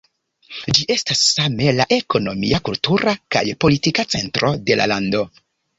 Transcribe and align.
Ĝi 0.77 0.87
estas 0.93 1.21
same 1.33 1.75
la 1.81 1.87
ekonomia, 1.99 2.63
kultura 2.71 3.17
kaj 3.37 3.47
politika 3.67 4.11
centro 4.17 4.55
de 4.71 4.83
la 4.83 4.95
lando. 4.97 5.29